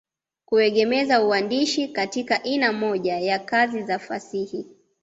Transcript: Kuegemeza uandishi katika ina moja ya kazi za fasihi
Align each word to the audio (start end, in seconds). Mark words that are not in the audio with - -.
Kuegemeza 0.45 1.23
uandishi 1.23 1.87
katika 1.87 2.43
ina 2.43 2.73
moja 2.73 3.19
ya 3.19 3.39
kazi 3.39 3.83
za 3.83 3.99
fasihi 3.99 4.65